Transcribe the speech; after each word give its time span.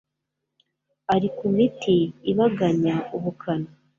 ari 1.13 1.27
ku 1.37 1.45
miti 1.55 1.97
ibaganya 2.31 2.95
ubukana 3.15 3.69